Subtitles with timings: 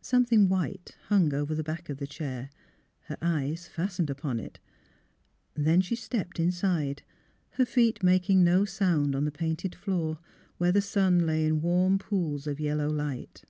[0.00, 2.50] Something white hung over the back of the chair.
[3.02, 4.58] Her eyes fastened upon it.
[5.54, 7.04] Then she stepped in side,
[7.50, 10.18] her feet making no sound on the painted floor,
[10.56, 13.44] where the sun lay in wai*m pools of yellow light.